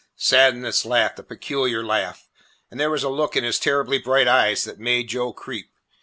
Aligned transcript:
Sadness 0.15 0.83
laughed 0.83 1.19
a 1.19 1.23
peculiar 1.23 1.83
laugh, 1.83 2.27
and 2.71 2.79
there 2.79 2.89
was 2.89 3.03
a 3.03 3.07
look 3.09 3.35
in 3.35 3.43
his 3.43 3.59
terribly 3.59 3.99
bright 3.99 4.27
eyes 4.27 4.63
that 4.63 4.79
made 4.79 5.09
Joe 5.09 5.31
creep. 5.31 5.69